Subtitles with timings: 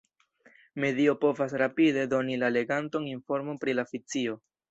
[0.83, 4.39] Medio povas rapide doni la leganton informon pri la fikcio.